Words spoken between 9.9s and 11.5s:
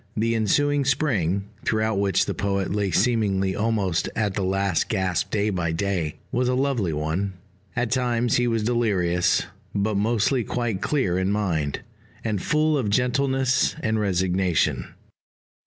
mostly quite clear in